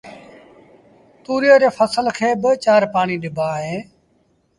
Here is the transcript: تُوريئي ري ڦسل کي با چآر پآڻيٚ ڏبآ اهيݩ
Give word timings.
تُوريئي 1.23 1.55
ري 1.63 1.69
ڦسل 1.77 2.05
کي 2.17 2.29
با 2.41 2.51
چآر 2.63 2.81
پآڻيٚ 2.93 3.21
ڏبآ 3.23 3.47
اهيݩ 3.57 3.81